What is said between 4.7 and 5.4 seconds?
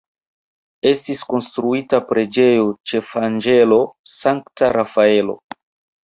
Rafaelo.